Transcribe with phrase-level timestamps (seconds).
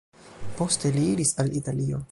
[0.61, 2.05] Poste li iris al Italio.